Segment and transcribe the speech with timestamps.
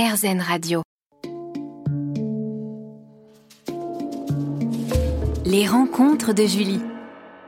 [0.00, 0.82] RZN Radio.
[5.44, 6.78] Les rencontres de Julie.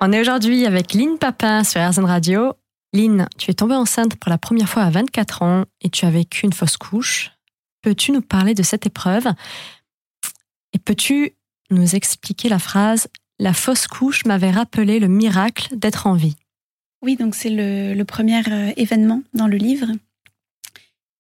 [0.00, 2.54] On est aujourd'hui avec Lynn Papin sur RZN Radio.
[2.92, 6.10] Lynn, tu es tombée enceinte pour la première fois à 24 ans et tu as
[6.10, 7.30] vécu une fausse couche.
[7.82, 9.28] Peux-tu nous parler de cette épreuve
[10.72, 11.36] Et peux-tu
[11.70, 13.06] nous expliquer la phrase
[13.38, 16.34] La fausse couche m'avait rappelé le miracle d'être en vie
[17.00, 19.86] Oui, donc c'est le, le premier euh, événement dans le livre.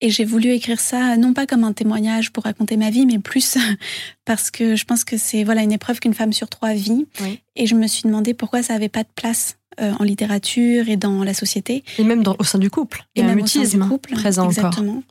[0.02, 3.18] Et j'ai voulu écrire ça non pas comme un témoignage pour raconter ma vie, mais
[3.18, 3.58] plus
[4.24, 7.06] parce que je pense que c'est voilà une épreuve qu'une femme sur trois vit.
[7.20, 7.40] Oui.
[7.56, 10.96] Et je me suis demandé pourquoi ça n'avait pas de place euh, en littérature et
[10.96, 11.84] dans la société.
[11.98, 13.04] Et même dans- au sein du couple.
[13.16, 14.52] A un même au sein mutisme du couple, présent encore.
[14.56, 15.02] exactement.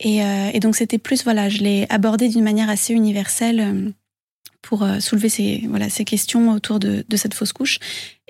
[0.00, 3.90] Et, euh, et donc c'était plus voilà, je l'ai abordé d'une manière assez universelle euh,
[4.60, 7.78] pour euh, soulever ces voilà ces questions autour de, de cette fausse couche.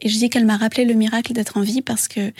[0.00, 2.32] Et je dis qu'elle m'a rappelé le miracle d'être en vie parce que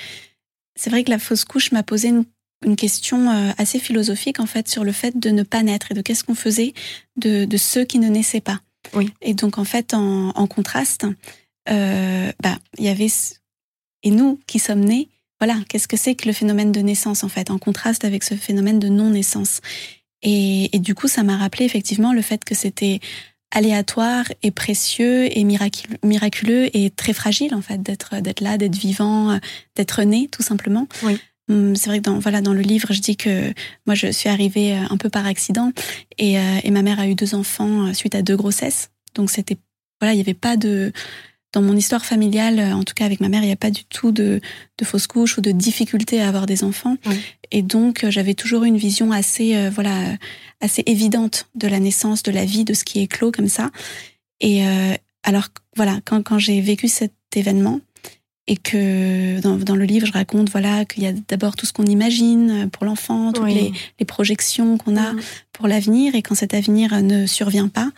[0.76, 2.24] c'est vrai que la fausse couche m'a posé une,
[2.64, 5.94] une question euh, assez philosophique en fait sur le fait de ne pas naître et
[5.94, 6.72] de qu'est-ce qu'on faisait
[7.16, 8.60] de, de ceux qui ne naissaient pas.
[8.94, 9.12] Oui.
[9.20, 11.06] Et donc en fait en, en contraste,
[11.68, 13.08] euh, bah il y avait
[14.02, 17.28] et nous qui sommes nés voilà, qu'est-ce que c'est que le phénomène de naissance en
[17.28, 19.60] fait, en contraste avec ce phénomène de non-naissance.
[20.22, 23.00] Et, et du coup, ça m'a rappelé effectivement le fait que c'était
[23.50, 28.76] aléatoire et précieux et miracul- miraculeux et très fragile en fait d'être d'être là, d'être
[28.76, 29.38] vivant, euh,
[29.74, 30.88] d'être né tout simplement.
[31.02, 31.18] Oui.
[31.48, 33.52] Hum, C'est vrai que dans voilà dans le livre, je dis que
[33.86, 35.72] moi je suis arrivée euh, un peu par accident
[36.18, 38.90] et, euh, et ma mère a eu deux enfants euh, suite à deux grossesses.
[39.14, 39.56] Donc c'était
[40.00, 40.92] voilà, il n'y avait pas de
[41.52, 43.84] dans mon histoire familiale, en tout cas avec ma mère, il n'y a pas du
[43.84, 44.42] tout de,
[44.76, 46.98] de fausse couche ou de difficulté à avoir des enfants.
[47.06, 47.16] Oui.
[47.50, 50.18] Et donc, j'avais toujours une vision assez, euh, voilà,
[50.60, 53.70] assez évidente de la naissance, de la vie, de ce qui est clos comme ça.
[54.40, 57.80] Et euh, alors, voilà, quand, quand j'ai vécu cet événement
[58.48, 61.72] et que dans, dans le livre, je raconte, voilà, qu'il y a d'abord tout ce
[61.72, 63.54] qu'on imagine pour l'enfant, toutes Oui.
[63.54, 65.20] les, les projections qu'on a Mhm.
[65.52, 67.90] pour l'avenir, et quand cet avenir ne survient pas,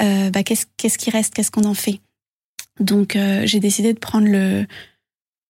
[0.00, 2.00] euh, bah, qu'est-ce qu'est-ce qui reste, qu'est-ce qu'on en fait?
[2.80, 4.66] Donc euh, j'ai décidé de prendre le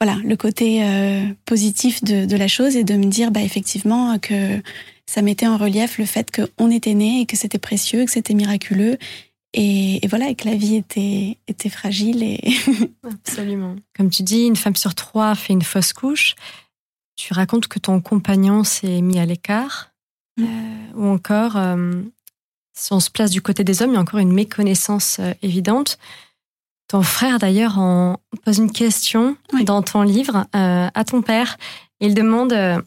[0.00, 4.18] voilà le côté euh, positif de, de la chose et de me dire bah effectivement
[4.18, 4.60] que
[5.06, 8.34] ça mettait en relief le fait qu'on était né et que c'était précieux, que c'était
[8.34, 8.98] miraculeux
[9.54, 12.40] et, et voilà et que la vie était était fragile et
[13.04, 13.76] Absolument.
[13.96, 16.34] Comme tu dis, une femme sur trois fait une fausse couche.
[17.16, 19.92] Tu racontes que ton compagnon s'est mis à l'écart.
[20.36, 20.44] Mm.
[20.44, 22.02] Euh, ou encore, euh,
[22.74, 25.32] si on se place du côté des hommes, il y a encore une méconnaissance euh,
[25.42, 25.98] évidente.
[26.88, 29.64] Ton frère, d'ailleurs, en pose une question Oui.
[29.64, 31.56] dans ton livre euh, à ton père.
[32.00, 32.80] Il demande euh,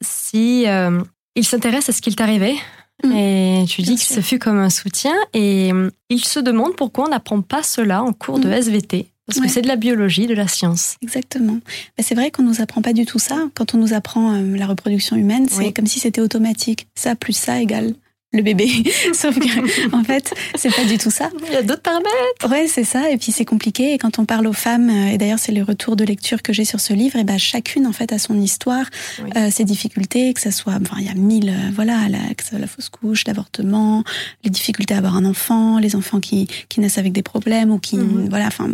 [0.00, 1.02] si euh,
[1.34, 2.56] il s'intéresse à ce qu'il t'arrivait.
[3.04, 3.12] Mm.
[3.12, 4.16] Et tu dis Bien que sûr.
[4.16, 5.14] ce fut comme un soutien.
[5.34, 8.52] Et euh, il se demande pourquoi on n'apprend pas cela en cours de Mm.
[8.52, 9.08] SVT.
[9.26, 9.46] Parce Ouais.
[9.46, 10.96] que c'est de la biologie, de la science.
[11.00, 11.58] Exactement.
[11.96, 13.36] Bah, c'est vrai qu'on nous apprend pas du tout ça.
[13.54, 15.72] Quand on nous apprend euh, la reproduction humaine, c'est Oui.
[15.72, 16.88] comme si c'était automatique.
[16.96, 17.94] Ça plus ça égale
[18.32, 18.68] le bébé.
[19.12, 21.28] Sauf que, en fait, c'est pas du tout ça.
[21.48, 22.08] Il y a d'autres paramètres.
[22.50, 23.10] Ouais, c'est ça.
[23.10, 23.92] Et puis c'est compliqué.
[23.94, 26.52] Et quand on parle aux femmes, euh, et d'ailleurs c'est les retours de lecture que
[26.52, 28.86] j'ai sur ce livre, et ben chacune en fait a son histoire,
[29.22, 29.30] Oui.
[29.36, 32.42] euh, ses difficultés, que ça soit, enfin il y a mille, euh, voilà, la, que
[32.42, 34.02] ça soit la fausse couche, l'avortement,
[34.44, 37.78] les difficultés à avoir un enfant, les enfants qui qui naissent avec des problèmes ou
[37.78, 38.28] qui, Mhm.
[38.30, 38.68] voilà, enfin,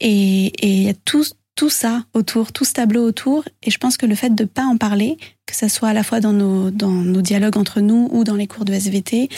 [0.00, 1.24] et et il y a tout
[1.60, 3.44] tout ça autour, tout ce tableau autour.
[3.62, 6.02] Et je pense que le fait de pas en parler, que ça soit à la
[6.02, 9.28] fois dans nos dans nos dialogues entre nous ou dans les cours de SVT,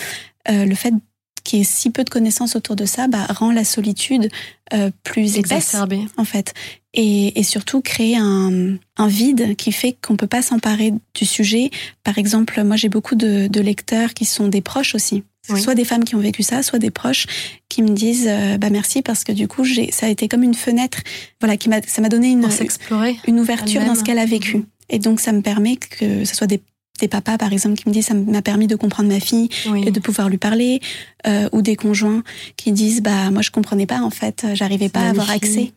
[0.48, 0.94] euh, le fait
[1.42, 4.28] qu'il y ait si peu de connaissances autour de ça, bah, rend la solitude
[4.72, 6.06] euh, plus épaisse Exacerbé.
[6.16, 6.54] en fait,
[6.94, 11.72] et, et surtout créer un, un vide qui fait qu'on peut pas s'emparer du sujet.
[12.04, 15.60] Par exemple, moi j'ai beaucoup de, de lecteurs qui sont des proches aussi, Oui.
[15.60, 17.26] soit des femmes qui ont vécu ça, soit des proches
[17.68, 20.42] qui me disent euh, bah merci parce que du coup j'ai ça a été comme
[20.44, 20.98] une fenêtre,
[21.40, 23.16] voilà, qui m'a ça m'a donné une s'explorer.
[23.26, 24.64] une ouverture dans ce qu'elle a vécu.
[24.88, 26.60] Et donc ça me permet que ce soit des
[27.00, 29.82] des papas par exemple qui me disent ça m'a permis de comprendre ma fille Oui.
[29.86, 30.78] et de pouvoir lui parler
[31.26, 32.22] euh, ou des conjoints
[32.56, 35.72] qui disent bah moi je comprenais pas en fait j'arrivais pas à avoir accès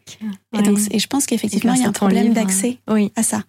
[0.56, 2.36] et donc et je pense qu'effectivement il y a un problème livre.
[2.36, 3.12] d'accès Oui.
[3.16, 3.42] à ça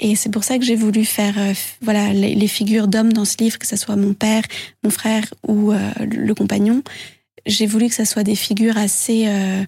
[0.00, 3.24] et c'est pour ça que j'ai voulu faire euh, voilà les, les figures d'hommes dans
[3.24, 4.42] ce livre que ce soit mon père
[4.84, 6.82] mon frère ou euh, le compagnon
[7.46, 9.64] j'ai voulu que ça soit des figures assez euh,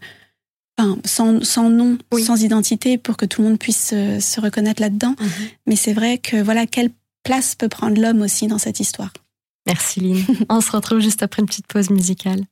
[0.79, 2.23] enfin, sans, sans nom, Oui.
[2.25, 5.15] sans identité, pour que tout le monde puisse euh, se reconnaître là-dedans.
[5.67, 6.91] Mais c'est vrai que voilà, quelle
[7.23, 9.13] place peut prendre l'homme aussi dans cette histoire?
[9.67, 10.25] Merci Lynn.
[10.51, 12.43] On se retrouve juste après une petite pause musicale.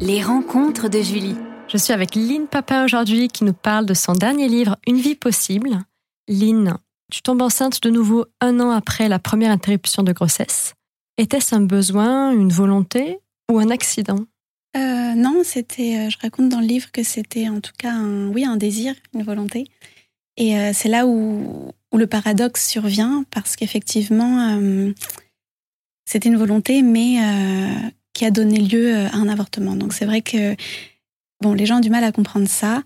[0.00, 1.36] Les rencontres de Julie.
[1.70, 5.14] Je suis avec Lynn Papin aujourd'hui qui nous parle de son dernier livre Une vie
[5.14, 5.78] possible.
[6.26, 6.78] Lynn,
[7.12, 10.72] tu tombes enceinte de nouveau un an après la première interruption de grossesse.
[11.18, 13.18] Était-ce un besoin, une volonté
[13.52, 14.20] ou un accident?
[14.78, 15.98] Euh, non, c'était.
[15.98, 18.94] euh, je raconte dans le livre que c'était en tout cas un, oui, un désir,
[19.12, 19.66] une volonté.
[20.38, 24.58] Et euh, c'est là où, où, le paradoxe survient, parce qu'effectivement,
[26.06, 27.18] c'était une volonté, mais
[28.14, 29.76] qui a donné lieu à un avortement.
[29.76, 30.56] Donc c'est vrai que
[31.42, 32.82] bon, les gens ont du mal à comprendre ça,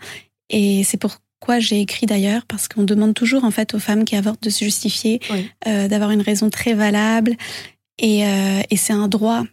[0.50, 4.16] et c'est pourquoi j'ai écrit d'ailleurs, parce qu'on demande toujours en fait aux femmes qui
[4.16, 5.50] avortent de se justifier, Oui.
[5.66, 7.36] euh, d'avoir une raison très valable,
[7.98, 9.44] et, euh, et c'est un droit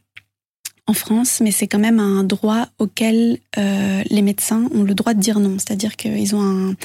[0.88, 5.14] en France, mais c'est quand même un droit auquel euh, les médecins ont le droit
[5.14, 5.58] de dire non.
[5.60, 6.76] C'est-à-dire qu'ils ont un,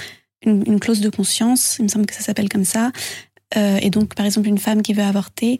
[0.44, 2.92] une, une clause de conscience, il me semble que ça s'appelle comme ça.
[3.56, 5.58] Et donc, par exemple, une femme qui veut avorter,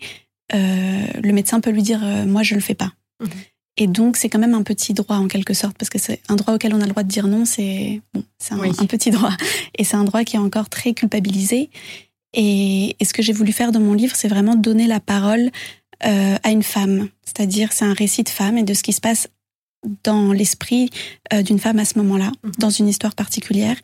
[0.53, 2.93] le médecin peut lui dire Moi, je le fais pas.
[3.23, 3.31] Mhm.
[3.77, 6.37] Et donc, c'est quand même un petit droit en quelque sorte, parce que c'est un
[6.37, 8.71] droit auquel on a le droit de dire non, c'est bon, un, Oui.
[8.79, 9.33] un petit droit.
[9.77, 11.71] Et c'est un droit qui est encore très culpabilisé.
[12.35, 15.51] Et, et ce que j'ai voulu faire dans mon livre, c'est vraiment donner la parole
[16.07, 17.09] euh, à une femme.
[17.25, 19.29] C'est-à-dire, c'est un récit de femme et de ce qui se passe
[20.03, 20.89] dans l'esprit
[21.33, 22.53] euh, d'une femme à ce moment-là, Mhm.
[22.59, 23.77] dans une histoire particulière.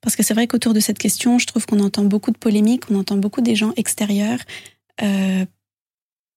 [0.00, 2.84] Parce que c'est vrai qu'autour de cette question, je trouve qu'on entend beaucoup de polémiques,
[2.90, 4.40] on entend beaucoup des gens extérieurs
[5.02, 5.44] euh,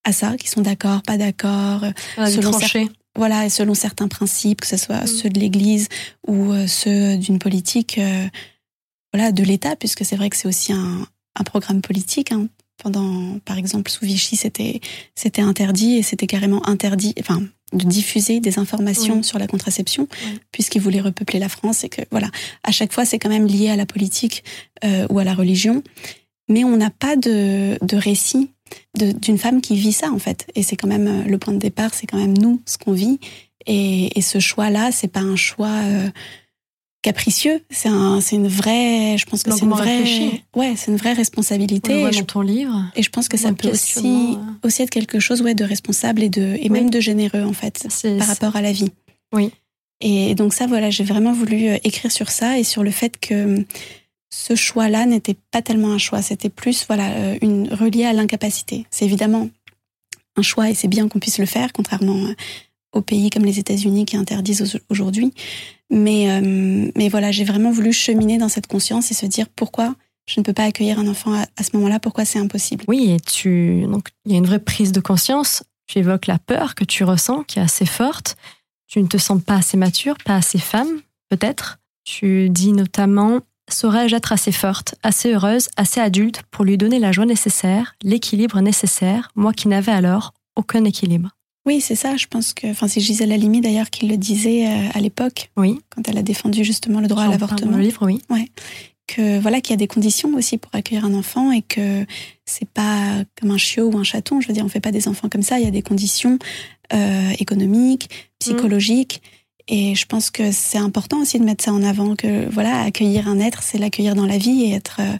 [0.07, 2.87] à ça, qui sont d'accord, pas d'accord, euh, On a Selon tranché.
[3.15, 5.07] voilà, et selon certains principes, que ce soit Mhm.
[5.07, 5.87] ceux de l'Église
[6.27, 8.27] ou euh, ceux d'une politique, euh,
[9.13, 11.05] voilà, de l'État, puisque c'est vrai que c'est aussi un,
[11.35, 12.31] un programme politique.
[12.31, 12.47] hein.
[12.83, 14.81] Pendant, par exemple, sous Vichy, c'était
[15.15, 17.41] c'était interdit et c'était carrément interdit, enfin,
[17.73, 20.39] de diffuser des informations sur la contraception, Oui.
[20.51, 22.29] puisqu'ils voulaient repeupler la France et que voilà,
[22.63, 24.43] à chaque fois, c'est quand même lié à la politique
[24.85, 25.81] euh, ou à la religion,
[26.49, 28.51] mais on n'a pas de, de récit
[28.95, 30.47] d'une femme qui vit ça en fait.
[30.55, 32.93] Et c'est quand même euh, le point de départ, c'est quand même nous ce qu'on
[32.93, 33.19] vit.
[33.65, 36.09] Et, et ce choix-là, c'est pas un choix euh,
[37.01, 37.61] capricieux.
[37.69, 40.03] C'est un, c'est une vraie, je pense que c'est une vraie,
[40.55, 41.99] ouais, c'est une vraie On le responsabilité.
[42.01, 42.91] voit je, dans ton livre.
[42.95, 44.67] et je pense que ça peut aussi, euh.
[44.67, 47.87] aussi être quelque chose, ouais, de responsable et de, et même de généreux en fait
[48.19, 48.91] par rapport à la vie.
[49.33, 49.51] Oui.
[49.99, 53.65] Et donc ça, voilà, j'ai vraiment voulu écrire sur ça et sur le fait que
[54.29, 58.85] ce choix-là n'était pas tellement un choix, c'était plus voilà euh, une relié à l'incapacité.
[58.91, 59.49] C'est évidemment
[60.35, 62.35] un choix et c'est bien qu'on puisse le faire, contrairement euh,
[62.93, 65.33] aux pays comme les États-Unis qui interdisent au- aujourd'hui.
[65.89, 69.95] Mais euh, mais voilà, j'ai vraiment voulu cheminer dans cette conscience et se dire pourquoi
[70.27, 72.83] je ne peux pas accueillir un enfant à, à ce moment-là, pourquoi c'est impossible.
[72.89, 75.63] Oui, et tu donc il y a une vraie prise de conscience.
[75.87, 78.35] Tu évoques la peur que tu ressens, qui est assez forte.
[78.87, 80.99] Tu ne te sens pas assez mature, pas assez femme,
[81.29, 81.79] peut-être.
[82.03, 83.39] Tu dis notamment
[83.69, 88.61] saurais-je être assez forte, assez heureuse, assez adulte pour lui donner la joie nécessaire, l'équilibre
[88.61, 91.29] nécessaire, moi qui n'avais alors aucun équilibre.
[91.65, 92.15] Oui, c'est ça.
[92.15, 95.79] Je pense que, enfin, c'est Gisèle Halimi d'ailleurs qui le disait euh, à l'époque Oui.
[95.89, 97.77] quand elle a défendu justement le droit à parle dans l'avortement.
[97.77, 98.21] le livre, oui.
[99.05, 102.05] que voilà qu'il y a des conditions aussi pour accueillir un enfant et que
[102.45, 104.39] c'est pas comme un chiot ou un chaton.
[104.39, 105.59] Je veux dire, on fait pas des enfants comme ça.
[105.59, 106.39] Il y a des conditions
[106.93, 108.09] euh, économiques,
[108.39, 109.21] psychologiques.
[109.69, 112.15] Et je pense que c'est important aussi de mettre ça en avant.
[112.15, 115.17] Que voilà, accueillir un être, c'est l'accueillir dans la vie et être euh,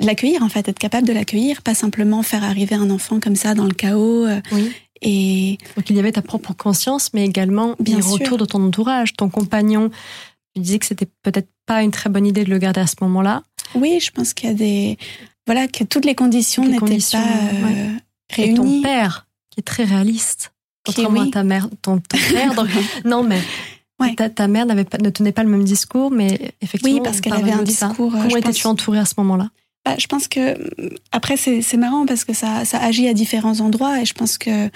[0.00, 3.54] l'accueillir en fait, être capable de l'accueillir, pas simplement faire arriver un enfant comme ça
[3.54, 4.26] dans le chaos.
[4.26, 4.72] euh, Oui.
[5.02, 8.12] et Donc il y avait ta propre conscience, mais également Bien les sûr.
[8.12, 9.90] retours de ton entourage, ton compagnon.
[10.54, 12.96] Tu disais que c'était peut-être pas une très bonne idée de le garder à ce
[13.02, 13.42] moment-là.
[13.74, 14.98] oui, je pense qu'il y a des
[15.46, 16.78] voilà que toutes les conditions n'étaient
[17.12, 18.44] pas euh, ouais.
[18.44, 18.80] Et ton réunies.
[18.80, 20.52] père, qui est très réaliste,
[20.86, 21.28] contrairement oui.
[21.28, 22.54] à ta mère, ton, ton père.
[22.54, 22.68] donc-
[23.04, 23.40] non, mais
[24.00, 24.14] Ouais.
[24.16, 26.96] ta, ta mère n'avait pas, ne tenait pas le même discours, mais effectivement.
[26.98, 28.14] Oui, parce qu'elle avait un discours.
[28.14, 29.50] euh, Comment étais-tu entourée à ce moment-là?
[29.84, 30.56] Bah, je pense que
[31.12, 34.70] après c'est marrant parce que ça ça agit à différents endroits et je pense que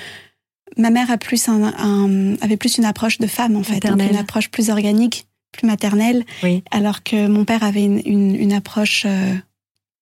[0.77, 4.03] ma mère a plus un, un- avait plus une approche de femme en fait, donc
[4.03, 6.63] une approche plus organique, plus maternelle, Oui.
[6.71, 9.35] alors que mon père avait une, une, une approche euh,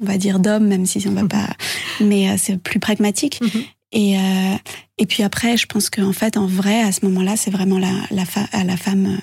[0.02, 1.49] on va dire d'homme même si on va pas,
[2.00, 3.41] mais euh, c'est plus pragmatique.
[3.41, 3.62] Mhm.
[3.97, 4.55] Et euh,
[4.99, 7.88] et puis après je pense qu'en fait en vrai à ce moment-là c'est vraiment la
[8.53, 9.19] à la femme, euh,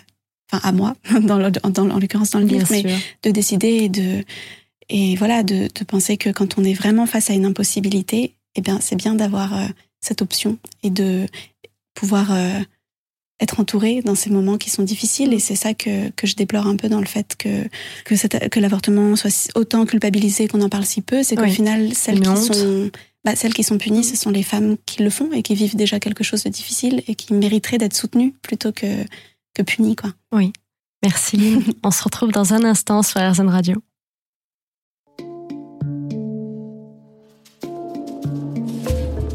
[0.51, 2.97] enfin à moi dans le, dans, en l'occurrence dans le Bien livre, mais sûr.
[3.21, 4.23] de décider et de
[4.89, 8.61] et voilà de, de penser que quand on est vraiment face à une impossibilité, eh
[8.61, 9.65] bien c'est bien d'avoir euh,
[10.01, 11.27] cette option et de
[11.93, 12.59] pouvoir euh,
[13.39, 16.65] être entouré dans ces moments qui sont difficiles et c'est ça que, que je déplore
[16.65, 17.67] un peu dans le fait que
[18.05, 21.51] que, l'avortement soit autant culpabilisé qu'on en parle si peu, c'est qu'au Oui.
[21.53, 22.89] final celles qui sont
[23.23, 25.75] bah, celles qui sont punies, ce sont les femmes qui le font et qui vivent
[25.75, 29.05] déjà quelque chose de difficile et qui mériteraient d'être soutenues plutôt que
[29.53, 30.11] que punies quoi.
[31.03, 31.63] Merci Lynn.
[31.83, 33.81] On se retrouve dans un instant sur RZN Radio.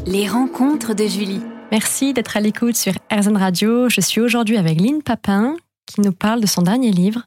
[0.05, 1.41] Les rencontres de Julie.
[1.71, 3.89] Merci d'être à l'écoute sur RZN Radio.
[3.89, 5.55] Je suis aujourd'hui avec Lynn Papin
[5.85, 7.25] qui nous parle de son dernier livre,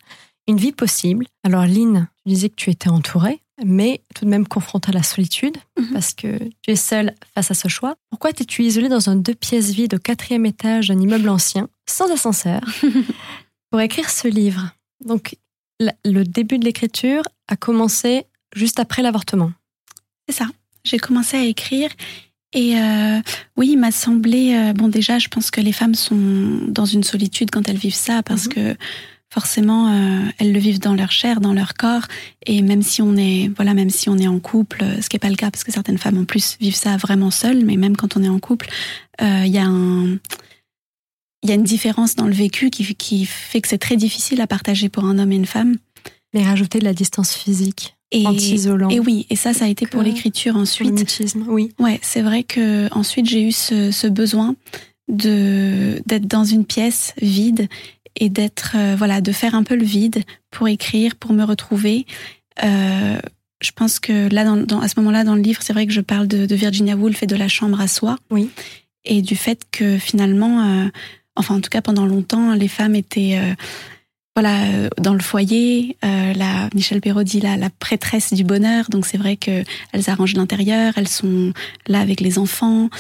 [0.48, 1.26] Une vie possible.
[1.44, 5.02] Alors Lynn, tu disais que tu étais entourée, mais tout de même confrontée à la
[5.02, 5.92] solitude Mhm.
[5.92, 7.96] parce que tu es seule face à ce choix.
[8.10, 12.10] Pourquoi t'es-tu isolée dans un deux pièces vide au quatrième étage d'un immeuble ancien, sans
[12.12, 12.60] ascenseur,
[13.70, 14.70] pour écrire ce livre?
[15.04, 15.36] Donc
[16.04, 19.52] le début de l'écriture a commencé juste après l'avortement.
[20.28, 20.46] C'est ça.
[20.84, 21.90] J'ai commencé à écrire
[22.52, 23.20] et euh,
[23.56, 27.02] oui, il m'a semblé euh, bon déjà, je pense que les femmes sont dans une
[27.02, 28.52] solitude quand elles vivent ça parce mhm.
[28.52, 28.76] que
[29.32, 32.06] forcément euh, elles le vivent dans leur chair, dans leur corps
[32.44, 35.20] et même si on est voilà, même si on est en couple, ce qui est
[35.20, 37.96] pas le cas parce que certaines femmes en plus vivent ça vraiment seules, mais même
[37.96, 38.68] quand on est en couple,
[39.20, 40.18] il y a un
[41.42, 44.40] il y a une différence dans le vécu qui, qui fait que c'est très difficile
[44.40, 45.76] à partager pour un homme et une femme.
[46.34, 47.96] Mais rajouter de la distance physique.
[48.10, 48.90] Et, anti-isolant.
[48.90, 51.04] Et oui, et ça, ça a été pour l'écriture ensuite.
[51.48, 51.72] oui.
[51.78, 54.54] Ouais, c'est vrai que ensuite j'ai eu ce, ce besoin
[55.08, 57.68] de d'être dans une pièce vide
[58.16, 62.06] et d'être euh, voilà de faire un peu le vide pour écrire, pour me retrouver.
[62.64, 63.18] Euh,
[63.62, 65.92] je pense que là, dans, dans, à ce moment-là, dans le livre, c'est vrai que
[65.92, 68.16] je parle de, de, Virginia Woolf et de la chambre à soi.
[68.30, 68.50] Oui.
[69.04, 70.88] Et du fait que finalement, euh,
[71.36, 73.54] enfin en tout cas pendant longtemps, les femmes étaient euh,
[74.34, 75.96] voilà euh, dans le foyer.
[76.04, 78.86] Euh, la Michel Perrault dit la, la prêtresse du bonheur.
[78.90, 81.52] Donc c'est vrai que elles arrangent l'intérieur, elles sont
[81.86, 82.90] là avec les enfants.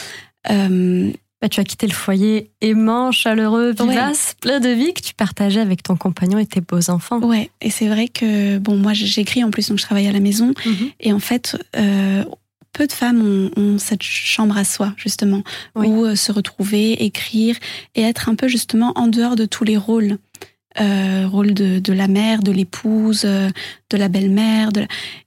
[0.50, 5.12] Euh, bah, tu as quitté le foyer aimant, chaleureux, vivace, plein de vie que tu
[5.12, 7.20] partageais avec ton compagnon et tes beaux enfants.
[7.20, 10.20] Ouais, et c'est vrai que bon, moi j'écris en plus, donc je travaille à la
[10.20, 10.90] maison, mhm.
[11.00, 12.24] et en fait, euh,
[12.72, 15.42] peu de femmes ont, ont, cette chambre à soi justement,
[15.74, 17.56] où euh, se retrouver, écrire
[17.94, 20.18] et être un peu justement en dehors de tous les rôles
[20.80, 23.50] euh, rôle de, de, la mère, de l'épouse, euh,
[23.90, 24.72] de la belle-mère.
[24.72, 24.86] De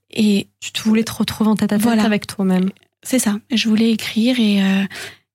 [0.10, 2.70] Et tu te voulais te retrouver en tête à tête avec toi-même.
[3.04, 3.36] C'est ça.
[3.52, 4.84] Je voulais écrire et euh,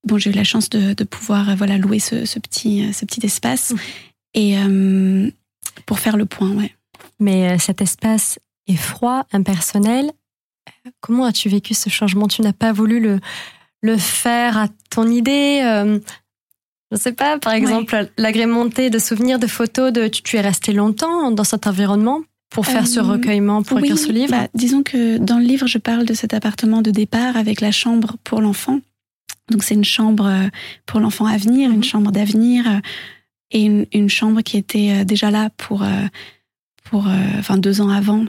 [0.04, 3.04] bon, j'ai eu la chance de, de pouvoir euh, voilà louer ce, ce, petit ce
[3.04, 3.75] petit espace
[4.35, 4.57] et
[5.87, 6.75] pour faire le point, ouais.
[7.19, 8.38] Mais cet espace
[8.69, 10.12] est froid, impersonnel.
[11.00, 12.28] Comment as-tu vécu ce changement?
[12.28, 13.19] Tu n'as pas voulu le
[13.83, 15.62] le faire à ton idée
[16.90, 21.30] je sais pas, par exemple, l'agrémenté de souvenirs, de photos, de tu, es resté longtemps
[21.30, 24.33] dans cet environnement pour faire ce euh, recueillement, pour écrire ce livre?
[24.33, 27.71] bah, Disons que dans le livre, je parle de cet appartement de départ avec la
[27.71, 28.80] chambre pour l'enfant.
[29.50, 30.49] Donc c'est une chambre euh,
[30.87, 31.85] pour l'enfant à venir, une mhm.
[31.85, 32.80] chambre d'avenir euh,
[33.50, 35.85] et une, une, chambre qui était déjà là pour,
[36.85, 38.25] pour enfin deux ans avant,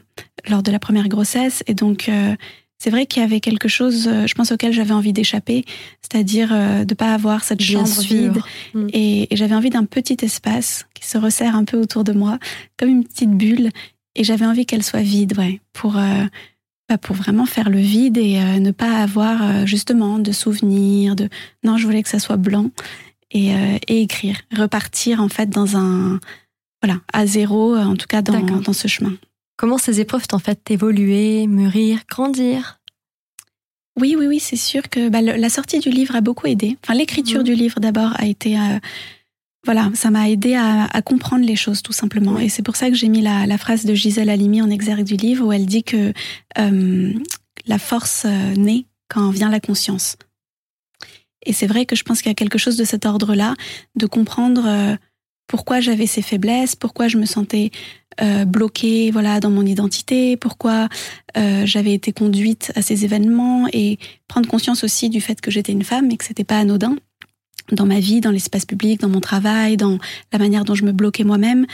[0.49, 1.63] lors de la première grossesse.
[1.67, 2.09] Et donc
[2.81, 5.65] c'est vrai qu'il y avait quelque chose, euh, je pense, auquel j'avais envie d'échapper,
[6.01, 8.41] c'est-à-dire euh, de pas avoir cette chambre vide.
[8.73, 8.87] Mm.
[8.91, 12.39] Et, j'avais envie d'un petit espace qui se resserre un peu autour de moi,
[12.79, 13.69] comme une petite bulle.
[14.15, 16.25] Et j'avais envie qu'elle soit vide, ouais, pour euh,
[16.97, 21.15] pour vraiment faire le vide et ne pas avoir justement de souvenirs.
[21.15, 21.29] De
[21.63, 22.69] non, je voulais que ça soit blanc
[23.31, 23.51] et,
[23.87, 26.19] et écrire, repartir en fait dans un
[26.81, 29.13] voilà à zéro, en tout cas dans, dans ce chemin.
[29.57, 32.79] Comment ces épreuves t'ont fait évoluer, mûrir, grandir?
[33.99, 36.77] Oui, oui, oui, c'est sûr que bah, la sortie du livre a beaucoup aidé.
[36.83, 37.45] Enfin, l'écriture mhm.
[37.45, 38.79] du livre d'abord a été, euh,
[39.63, 42.39] voilà, ça m'a aidé à, comprendre les choses tout simplement.
[42.39, 45.15] Et c'est pour ça que j'ai mis la, phrase de Gisèle Halimi en exergue du
[45.15, 46.13] livre où elle dit que
[46.57, 47.13] euh,
[47.67, 50.15] la force euh, naît quand vient la conscience.
[51.45, 53.55] Et c'est vrai que je pense qu'il y a quelque chose de cet ordre-là,
[53.95, 54.97] de comprendre
[55.47, 57.71] pourquoi j'avais ces faiblesses, pourquoi je me sentais
[58.21, 60.89] euh, bloquée voilà dans mon identité, pourquoi
[61.37, 65.71] euh, j'avais été conduite à ces événements et prendre conscience aussi du fait que j'étais
[65.71, 66.97] une femme et que c'était pas anodin
[67.71, 69.97] dans ma vie, dans l'espace public, dans mon travail, dans
[70.31, 71.65] la manière dont je me bloquais moi-même.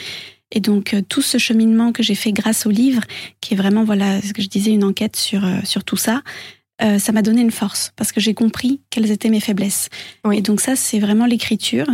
[0.52, 3.02] Et donc euh, tout ce cheminement que j'ai fait grâce au livre,
[3.42, 6.22] qui est vraiment voilà ce que je disais une enquête sur euh, sur tout ça,
[6.82, 9.90] euh, ça m'a donné une force parce que j'ai compris quelles étaient mes faiblesses.
[10.24, 10.38] Oui.
[10.38, 11.88] Et donc ça, c'est vraiment l'écriture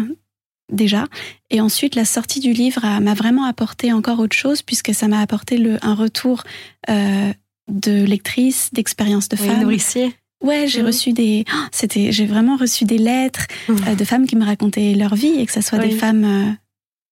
[0.71, 1.07] déjà.
[1.49, 5.21] Et ensuite, la sortie du livre m'a vraiment apporté encore autre chose, puisque ça m'a
[5.21, 6.43] apporté le, un retour
[6.89, 7.31] euh,
[7.69, 9.61] de lectrice, d'expérience de femme.
[9.61, 10.15] nourricier.
[10.43, 10.85] Ouais, j'ai mmh.
[10.85, 13.75] reçu des, oh, c'était, j'ai vraiment reçu des lettres mmh.
[13.87, 16.51] euh, de femmes qui me racontaient leur vie et que ce soit des femmes euh,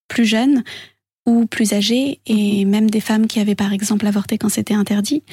[0.07, 0.63] plus jeunes
[1.25, 2.69] ou plus âgées et mmh.
[2.69, 5.23] même des femmes qui avaient par exemple avorté quand c'était interdit.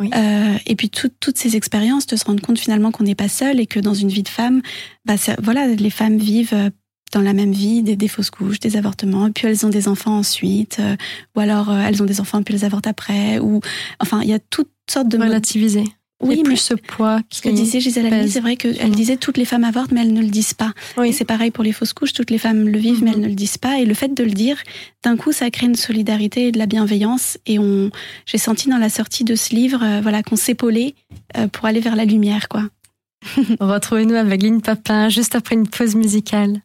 [0.00, 3.60] Euh, et puis toutes ces expériences, de se rendre compte finalement qu'on n'est pas seul
[3.60, 4.62] et que dans une vie de femme,
[5.04, 6.70] bah, voilà, les femmes vivent
[7.12, 9.88] dans la même vie des, des, fausses couches, des avortements, et puis elles ont des
[9.88, 10.96] enfants ensuite, euh,
[11.36, 13.60] ou alors euh, elles ont des enfants puis elles avortent après, ou
[13.98, 15.84] enfin il y a toutes sortes de relativiser.
[16.20, 17.20] Oui, plus ce poids.
[17.30, 20.12] Ce que disait Gisèle Halimi, c'est vrai qu'elle disait toutes les femmes avortent, mais elles
[20.12, 20.72] ne le disent pas.
[20.96, 21.08] Oui.
[21.08, 23.22] Et c'est pareil pour les fausses couches, toutes les femmes le vivent, mais elles mhm.
[23.24, 23.78] ne le disent pas.
[23.78, 24.58] Et le fait de le dire,
[25.02, 27.38] d'un coup, ça crée une solidarité et de la bienveillance.
[27.46, 27.90] Et on,
[28.26, 30.94] j'ai senti dans la sortie de ce livre, euh, voilà, qu'on s'épaulait
[31.52, 32.64] pour aller vers la lumière, quoi.
[33.60, 36.60] Retrouvez-nous avec Lynn Papin juste après une pause musicale.